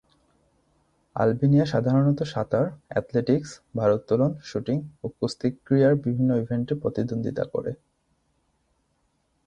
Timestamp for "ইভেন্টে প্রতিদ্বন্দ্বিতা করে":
6.35-7.71